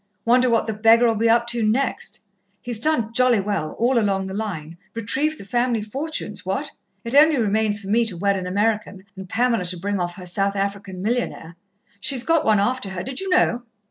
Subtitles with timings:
[0.25, 2.23] Wonder what the beggar'll be up to next?
[2.63, 6.71] He's done jolly well, all along the line retrieved the family fortunes, what?
[7.03, 10.25] It only remains for me to wed an American, and Pamela to bring off her
[10.25, 11.55] South African millionaire.
[11.99, 13.61] She's got one after her, did you know?"